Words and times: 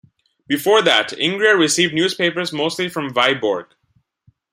Before 0.47 0.81
that 0.81 1.09
Ingria 1.09 1.55
received 1.55 1.93
newspapers 1.93 2.51
mostly 2.51 2.89
from 2.89 3.13
Viborg. 3.13 3.67